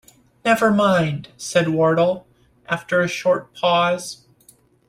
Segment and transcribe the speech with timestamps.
[0.43, 2.25] ‘Never mind,’ said Wardle,
[2.67, 4.25] after a short pause.